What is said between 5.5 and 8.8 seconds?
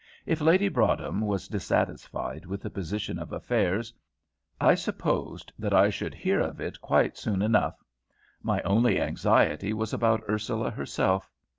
that I should hear of it quite soon enough; my